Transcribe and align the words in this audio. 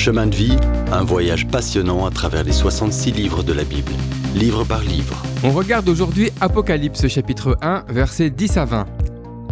Chemin 0.00 0.28
de 0.28 0.34
vie, 0.34 0.56
un 0.92 1.04
voyage 1.04 1.46
passionnant 1.46 2.06
à 2.06 2.10
travers 2.10 2.42
les 2.42 2.52
66 2.52 3.12
livres 3.12 3.42
de 3.42 3.52
la 3.52 3.64
Bible, 3.64 3.92
livre 4.34 4.64
par 4.64 4.80
livre. 4.80 5.22
On 5.44 5.50
regarde 5.50 5.86
aujourd'hui 5.90 6.30
Apocalypse 6.40 7.06
chapitre 7.06 7.58
1, 7.60 7.84
versets 7.90 8.30
10 8.30 8.56
à 8.56 8.64
20. 8.64 8.86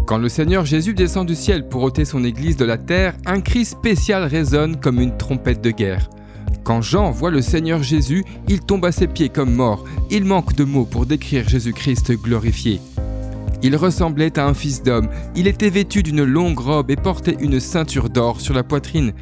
Quand 0.06 0.16
le 0.16 0.30
Seigneur 0.30 0.64
Jésus 0.64 0.94
descend 0.94 1.26
du 1.26 1.34
ciel 1.34 1.68
pour 1.68 1.82
ôter 1.82 2.06
son 2.06 2.24
Église 2.24 2.56
de 2.56 2.64
la 2.64 2.78
terre, 2.78 3.12
un 3.26 3.42
cri 3.42 3.66
spécial 3.66 4.24
résonne 4.24 4.80
comme 4.80 5.02
une 5.02 5.18
trompette 5.18 5.60
de 5.60 5.70
guerre. 5.70 6.08
Quand 6.64 6.80
Jean 6.80 7.10
voit 7.10 7.30
le 7.30 7.42
Seigneur 7.42 7.82
Jésus, 7.82 8.24
il 8.48 8.60
tombe 8.60 8.86
à 8.86 8.92
ses 8.92 9.06
pieds 9.06 9.28
comme 9.28 9.52
mort. 9.52 9.84
Il 10.10 10.24
manque 10.24 10.54
de 10.54 10.64
mots 10.64 10.86
pour 10.86 11.04
décrire 11.04 11.46
Jésus-Christ 11.46 12.12
glorifié. 12.12 12.80
Il 13.62 13.74
ressemblait 13.74 14.38
à 14.38 14.46
un 14.46 14.54
fils 14.54 14.82
d'homme. 14.82 15.08
Il 15.34 15.48
était 15.48 15.70
vêtu 15.70 16.04
d'une 16.04 16.22
longue 16.22 16.60
robe 16.60 16.90
et 16.90 16.96
portait 16.96 17.36
une 17.40 17.58
ceinture 17.58 18.08
d'or 18.08 18.40
sur 18.40 18.54
la 18.54 18.62
poitrine. 18.62 19.12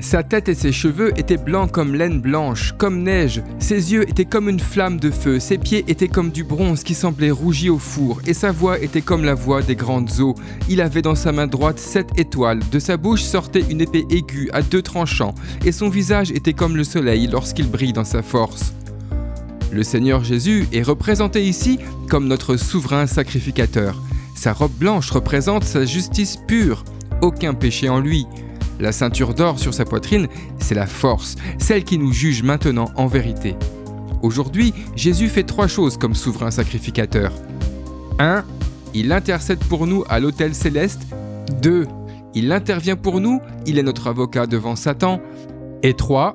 Sa 0.00 0.22
tête 0.22 0.48
et 0.48 0.54
ses 0.54 0.72
cheveux 0.72 1.12
étaient 1.18 1.36
blancs 1.36 1.70
comme 1.70 1.94
laine 1.94 2.20
blanche, 2.20 2.72
comme 2.78 3.02
neige. 3.02 3.42
Ses 3.58 3.92
yeux 3.92 4.08
étaient 4.08 4.24
comme 4.24 4.48
une 4.48 4.58
flamme 4.58 4.98
de 4.98 5.10
feu. 5.10 5.38
Ses 5.38 5.58
pieds 5.58 5.84
étaient 5.86 6.08
comme 6.08 6.30
du 6.30 6.44
bronze 6.44 6.82
qui 6.82 6.94
semblait 6.94 7.30
rougi 7.30 7.68
au 7.68 7.78
four. 7.78 8.20
Et 8.26 8.34
sa 8.34 8.52
voix 8.52 8.78
était 8.80 9.02
comme 9.02 9.24
la 9.24 9.34
voix 9.34 9.60
des 9.60 9.76
grandes 9.76 10.10
eaux. 10.20 10.34
Il 10.68 10.80
avait 10.80 11.02
dans 11.02 11.14
sa 11.14 11.30
main 11.30 11.46
droite 11.46 11.78
sept 11.78 12.08
étoiles. 12.16 12.60
De 12.70 12.78
sa 12.78 12.96
bouche 12.96 13.22
sortait 13.22 13.64
une 13.68 13.82
épée 13.82 14.06
aiguë 14.10 14.50
à 14.52 14.62
deux 14.62 14.82
tranchants. 14.82 15.34
Et 15.64 15.72
son 15.72 15.90
visage 15.90 16.30
était 16.30 16.54
comme 16.54 16.76
le 16.76 16.84
soleil 16.84 17.28
lorsqu'il 17.30 17.68
brille 17.70 17.92
dans 17.92 18.04
sa 18.04 18.22
force. 18.22 18.72
Le 19.70 19.82
Seigneur 19.82 20.24
Jésus 20.24 20.66
est 20.72 20.82
représenté 20.82 21.44
ici 21.44 21.78
comme 22.08 22.26
notre 22.26 22.56
souverain 22.56 23.06
sacrificateur. 23.06 24.00
Sa 24.34 24.52
robe 24.52 24.72
blanche 24.72 25.10
représente 25.10 25.64
sa 25.64 25.84
justice 25.84 26.38
pure, 26.48 26.84
aucun 27.20 27.54
péché 27.54 27.88
en 27.88 28.00
lui. 28.00 28.26
La 28.80 28.92
ceinture 28.92 29.34
d'or 29.34 29.58
sur 29.58 29.74
sa 29.74 29.84
poitrine, 29.84 30.28
c'est 30.58 30.74
la 30.74 30.86
force, 30.86 31.36
celle 31.58 31.84
qui 31.84 31.98
nous 31.98 32.12
juge 32.12 32.42
maintenant 32.42 32.90
en 32.96 33.06
vérité. 33.06 33.54
Aujourd'hui, 34.22 34.72
Jésus 34.96 35.28
fait 35.28 35.42
trois 35.42 35.66
choses 35.66 35.96
comme 35.96 36.14
souverain 36.14 36.50
sacrificateur. 36.50 37.32
1. 38.18 38.44
Il 38.94 39.12
intercède 39.12 39.58
pour 39.64 39.86
nous 39.86 40.04
à 40.08 40.20
l'autel 40.20 40.54
céleste. 40.54 41.02
2. 41.60 41.86
Il 42.34 42.52
intervient 42.52 42.96
pour 42.96 43.20
nous, 43.20 43.40
il 43.66 43.78
est 43.78 43.82
notre 43.82 44.06
avocat 44.06 44.46
devant 44.46 44.76
Satan. 44.76 45.20
Et 45.82 45.94
3. 45.94 46.34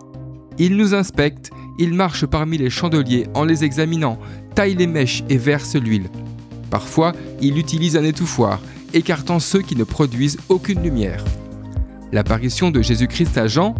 Il 0.58 0.76
nous 0.76 0.94
inspecte, 0.94 1.52
il 1.80 1.94
marche 1.94 2.26
parmi 2.26 2.58
les 2.58 2.70
chandeliers 2.70 3.28
en 3.34 3.44
les 3.46 3.64
examinant, 3.64 4.18
taille 4.56 4.76
les 4.76 4.88
mèches 4.88 5.24
et 5.30 5.38
verse 5.38 5.76
l'huile. 5.76 6.10
Parfois, 6.70 7.14
il 7.42 7.58
utilise 7.58 7.96
un 7.96 8.04
étouffoir, 8.04 8.60
écartant 8.94 9.40
ceux 9.40 9.62
qui 9.62 9.76
ne 9.76 9.84
produisent 9.84 10.40
aucune 10.50 10.82
lumière. 10.82 11.24
L'apparition 12.12 12.72
de 12.72 12.82
Jésus-Christ 12.82 13.38
à 13.38 13.48
Jean, 13.48 13.76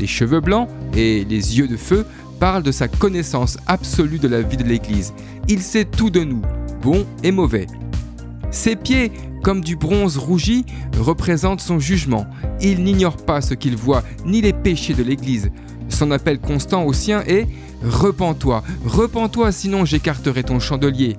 les 0.00 0.06
cheveux 0.06 0.40
blancs 0.40 0.68
et 0.96 1.24
les 1.24 1.58
yeux 1.58 1.68
de 1.68 1.76
feu 1.76 2.06
parlent 2.38 2.62
de 2.62 2.72
sa 2.72 2.88
connaissance 2.88 3.58
absolue 3.66 4.18
de 4.18 4.28
la 4.28 4.42
vie 4.42 4.56
de 4.56 4.64
l'Église. 4.64 5.12
Il 5.48 5.60
sait 5.60 5.84
tout 5.84 6.10
de 6.10 6.20
nous, 6.20 6.42
bon 6.82 7.06
et 7.22 7.32
mauvais. 7.32 7.66
Ses 8.50 8.76
pieds, 8.76 9.10
comme 9.42 9.60
du 9.60 9.76
bronze 9.76 10.16
rougi, 10.16 10.64
représentent 10.98 11.60
son 11.60 11.78
jugement. 11.78 12.26
Il 12.60 12.84
n'ignore 12.84 13.16
pas 13.16 13.40
ce 13.40 13.54
qu'il 13.54 13.76
voit, 13.76 14.04
ni 14.24 14.40
les 14.40 14.52
péchés 14.52 14.94
de 14.94 15.02
l'Église. 15.02 15.50
Son 15.88 16.10
appel 16.10 16.38
constant 16.38 16.84
au 16.84 16.92
sien 16.92 17.22
est⁇ 17.26 17.42
Repens-toi, 17.82 18.62
repens-toi, 18.86 19.52
sinon 19.52 19.84
j'écarterai 19.84 20.44
ton 20.44 20.60
chandelier⁇ 20.60 21.12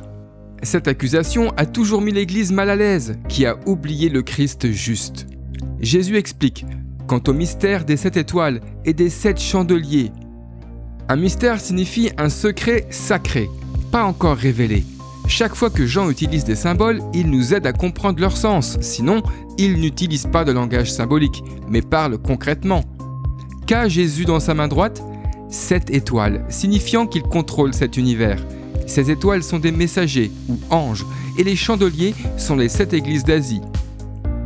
Cette 0.64 0.88
accusation 0.88 1.52
a 1.58 1.66
toujours 1.66 2.02
mis 2.02 2.12
l'Église 2.12 2.52
mal 2.52 2.70
à 2.70 2.76
l'aise, 2.76 3.18
qui 3.30 3.46
a 3.46 3.58
oublié 3.68 4.10
le 4.10 4.24
Christ 4.24 4.72
juste. 4.72 5.28
Jésus 5.80 6.18
explique 6.18 6.66
quant 7.08 7.22
au 7.28 7.34
mystère 7.34 7.86
des 7.86 7.98
sept 7.98 8.18
étoiles 8.18 8.62
et 8.84 8.94
des 8.94 9.10
sept 9.10 9.40
chandeliers. 9.40 10.12
Un 11.08 11.18
mystère 11.18 11.60
signifie 11.60 12.12
un 12.18 12.30
secret 12.30 12.88
sacré, 12.90 13.50
pas 13.92 14.06
encore 14.06 14.38
révélé. 14.38 14.84
Chaque 15.28 15.56
fois 15.56 15.70
que 15.70 15.86
Jean 15.86 16.10
utilise 16.10 16.44
des 16.44 16.56
symboles, 16.56 17.02
il 17.14 17.30
nous 17.30 17.54
aide 17.54 17.68
à 17.68 17.74
comprendre 17.74 18.20
leur 18.20 18.38
sens, 18.38 18.78
sinon 18.82 19.22
il 19.58 19.80
n'utilise 19.80 20.28
pas 20.28 20.44
de 20.44 20.52
langage 20.52 20.92
symbolique, 20.92 21.44
mais 21.68 21.82
parle 21.82 22.18
concrètement. 22.18 22.84
Qu'a 23.68 23.88
Jésus 23.88 24.26
dans 24.26 24.40
sa 24.40 24.54
main 24.54 24.68
droite? 24.68 25.02
Sept 25.50 25.90
étoiles, 25.90 26.46
signifiant 26.50 27.08
qu'il 27.08 27.24
contrôle 27.24 27.74
cet 27.74 27.98
univers. 27.98 28.44
Ces 28.88 29.10
étoiles 29.10 29.44
sont 29.44 29.60
des 29.60 29.72
messagers 29.72 30.32
ou 30.48 30.58
anges, 30.70 31.06
et 31.38 31.44
les 31.44 31.56
chandeliers 31.56 32.14
sont 32.38 32.56
les 32.56 32.70
sept 32.70 32.94
églises 32.94 33.24
d'Asie. 33.24 33.62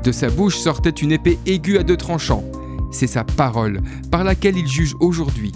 De 0.04 0.12
sa 0.12 0.30
bouche 0.30 0.58
sortait 0.58 0.90
une 0.90 1.12
épée 1.12 1.38
aiguë 1.46 1.78
à 1.78 1.84
deux 1.84 1.98
tranchants. 1.98 2.44
C'est 2.92 3.08
sa 3.08 3.24
parole, 3.24 3.82
par 4.12 4.24
laquelle 4.24 4.58
il 4.58 4.68
juge 4.68 4.96
aujourd'hui. 5.00 5.52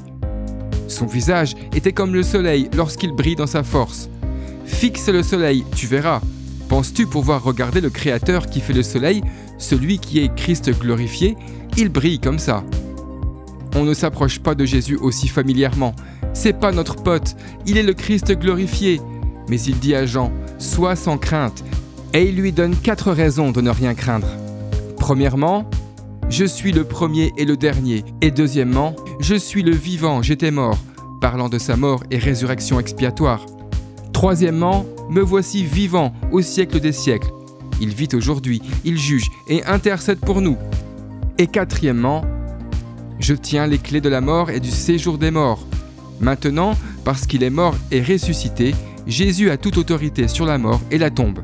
Son 0.87 1.05
visage 1.05 1.55
était 1.75 1.93
comme 1.93 2.13
le 2.13 2.23
soleil 2.23 2.69
lorsqu'il 2.75 3.11
brille 3.13 3.35
dans 3.35 3.47
sa 3.47 3.63
force. 3.63 4.09
Fixe 4.65 5.09
le 5.09 5.23
soleil, 5.23 5.65
tu 5.75 5.87
verras. 5.87 6.21
Penses-tu 6.69 7.07
pouvoir 7.07 7.43
regarder 7.43 7.81
le 7.81 7.89
Créateur 7.89 8.47
qui 8.47 8.61
fait 8.61 8.73
le 8.73 8.83
soleil, 8.83 9.21
celui 9.57 9.99
qui 9.99 10.19
est 10.19 10.33
Christ 10.35 10.69
glorifié? 10.79 11.35
Il 11.77 11.89
brille 11.89 12.19
comme 12.19 12.39
ça 12.39 12.63
on 13.75 13.83
ne 13.83 13.93
s'approche 13.93 14.39
pas 14.39 14.55
de 14.55 14.65
Jésus 14.65 14.97
aussi 14.97 15.27
familièrement. 15.27 15.95
C'est 16.33 16.59
pas 16.59 16.71
notre 16.71 16.95
pote, 16.95 17.35
il 17.65 17.77
est 17.77 17.83
le 17.83 17.93
Christ 17.93 18.31
glorifié. 18.33 19.01
Mais 19.49 19.59
il 19.61 19.79
dit 19.79 19.95
à 19.95 20.05
Jean, 20.05 20.31
sois 20.57 20.95
sans 20.95 21.17
crainte, 21.17 21.63
et 22.13 22.29
il 22.29 22.35
lui 22.35 22.51
donne 22.51 22.75
quatre 22.75 23.11
raisons 23.11 23.51
de 23.51 23.61
ne 23.61 23.69
rien 23.69 23.95
craindre. 23.95 24.27
Premièrement, 24.97 25.69
je 26.29 26.45
suis 26.45 26.71
le 26.71 26.83
premier 26.83 27.33
et 27.37 27.45
le 27.45 27.57
dernier. 27.57 28.03
Et 28.21 28.31
deuxièmement, 28.31 28.95
je 29.19 29.35
suis 29.35 29.63
le 29.63 29.75
vivant, 29.75 30.21
j'étais 30.21 30.51
mort, 30.51 30.77
parlant 31.21 31.49
de 31.49 31.57
sa 31.57 31.75
mort 31.75 32.03
et 32.11 32.17
résurrection 32.17 32.79
expiatoire. 32.79 33.45
Troisièmement, 34.13 34.85
me 35.09 35.21
voici 35.21 35.65
vivant 35.65 36.13
au 36.31 36.41
siècle 36.41 36.79
des 36.79 36.91
siècles. 36.91 37.31
Il 37.81 37.89
vit 37.89 38.09
aujourd'hui, 38.13 38.61
il 38.85 38.97
juge 38.97 39.29
et 39.47 39.63
intercède 39.65 40.19
pour 40.19 40.41
nous. 40.41 40.57
Et 41.37 41.47
quatrièmement, 41.47 42.23
je 43.19 43.33
tiens 43.33 43.67
les 43.67 43.79
clés 43.79 44.01
de 44.01 44.09
la 44.09 44.21
mort 44.21 44.49
et 44.49 44.59
du 44.59 44.69
séjour 44.71 45.17
des 45.17 45.31
morts. 45.31 45.65
Maintenant, 46.21 46.77
parce 47.03 47.25
qu'il 47.25 47.43
est 47.43 47.49
mort 47.49 47.75
et 47.91 48.01
ressuscité, 48.01 48.75
Jésus 49.07 49.49
a 49.49 49.57
toute 49.57 49.77
autorité 49.77 50.27
sur 50.27 50.45
la 50.45 50.57
mort 50.57 50.79
et 50.91 50.97
la 50.97 51.09
tombe. 51.09 51.39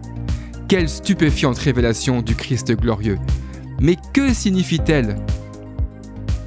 Quelle 0.69 0.87
stupéfiante 0.87 1.57
révélation 1.57 2.21
du 2.21 2.35
Christ 2.35 2.71
glorieux. 2.73 3.17
Mais 3.81 3.97
que 4.13 4.31
signifie-t-elle? 4.31 5.15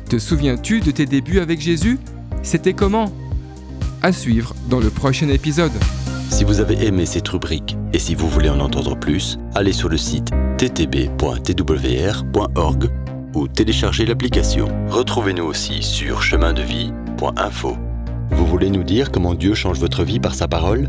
Te 0.08 0.16
souviens-tu 0.16 0.78
de 0.78 0.92
tes 0.92 1.06
débuts 1.06 1.40
avec 1.40 1.60
Jésus? 1.60 1.98
C'était 2.44 2.72
comment? 2.72 3.10
À 4.00 4.12
suivre 4.12 4.54
dans 4.70 4.78
le 4.78 4.90
prochain 4.90 5.28
épisode. 5.28 5.72
Si 6.30 6.44
vous 6.44 6.60
avez 6.60 6.86
aimé 6.86 7.04
cette 7.04 7.26
rubrique 7.26 7.76
et 7.92 7.98
si 7.98 8.14
vous 8.14 8.28
voulez 8.28 8.48
en 8.48 8.60
entendre 8.60 8.96
plus, 8.96 9.40
allez 9.56 9.72
sur 9.72 9.88
le 9.88 9.96
site 9.96 10.30
ttb.twr.org 10.56 11.10
ou 13.34 13.48
téléchargez 13.48 14.06
l'application. 14.06 14.68
Retrouvez-nous 14.88 15.46
aussi 15.46 15.82
sur 15.82 16.22
chemindevie.info. 16.22 17.76
Vous 18.30 18.46
voulez 18.46 18.70
nous 18.70 18.84
dire 18.84 19.10
comment 19.10 19.34
Dieu 19.34 19.54
change 19.54 19.80
votre 19.80 20.04
vie 20.04 20.20
par 20.20 20.36
sa 20.36 20.46
parole? 20.46 20.88